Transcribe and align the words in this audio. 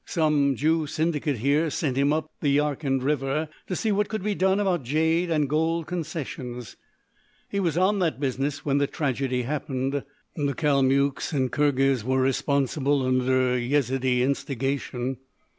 "Some 0.07 0.55
Jew 0.55 0.87
syndicate 0.87 1.37
here 1.37 1.69
sent 1.69 1.95
him 1.95 2.11
up 2.11 2.31
the 2.41 2.57
Yarkand 2.57 3.03
River 3.03 3.49
to 3.67 3.75
see 3.75 3.91
what 3.91 4.09
could 4.09 4.23
be 4.23 4.33
done 4.33 4.59
about 4.59 4.81
jade 4.81 5.29
and 5.29 5.47
gold 5.47 5.85
concessions. 5.85 6.75
He 7.47 7.59
was 7.59 7.77
on 7.77 7.99
that 7.99 8.19
business 8.19 8.65
when 8.65 8.79
the 8.79 8.87
tragedy 8.87 9.43
happened. 9.43 10.03
The 10.35 10.55
Kalmuks 10.55 11.33
and 11.33 11.51
Khirghiz 11.51 12.03
were 12.03 12.19
responsible, 12.19 13.05
under 13.05 13.55
Yezidee 13.59 14.23
instigation. 14.23 15.17